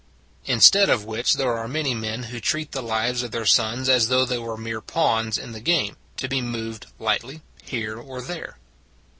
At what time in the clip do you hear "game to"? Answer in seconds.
5.61-6.27